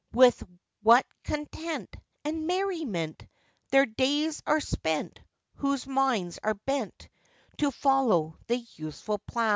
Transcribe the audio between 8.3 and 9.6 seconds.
the useful plow.